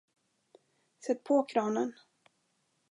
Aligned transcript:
Sätt 1.05 1.23
på 1.23 1.43
kranen. 1.45 1.93